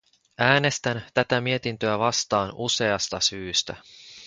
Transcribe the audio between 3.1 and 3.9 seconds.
syystä.